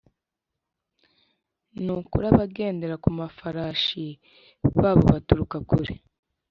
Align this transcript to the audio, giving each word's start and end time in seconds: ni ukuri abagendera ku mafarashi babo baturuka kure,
ni 1.83 1.91
ukuri 1.99 2.25
abagendera 2.33 2.95
ku 3.03 3.09
mafarashi 3.19 4.05
babo 4.79 5.03
baturuka 5.13 5.57
kure, 5.69 5.93